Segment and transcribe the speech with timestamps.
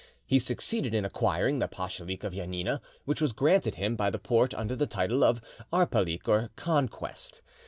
[0.25, 4.55] He succeeded in acquiring the pachalik of Janina, which was granted him by the Porte
[4.55, 7.43] under the title of "arpalik," or conquest.